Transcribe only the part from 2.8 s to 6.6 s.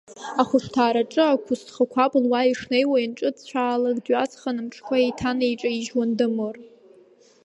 ианҿыцәаалак, дҩаҵханы амҿқәа еиҭанеиҿаижьуан Дамыр.